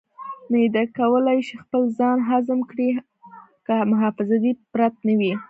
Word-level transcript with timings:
معده 0.51 0.83
کولی 0.97 1.39
شي 1.47 1.55
خپل 1.63 1.81
ځان 1.97 2.17
هضم 2.29 2.59
کړي 2.69 2.89
که 3.65 3.75
محافظتي 3.91 4.51
پرت 4.71 4.93
نه 5.07 5.13
وي. 5.19 5.33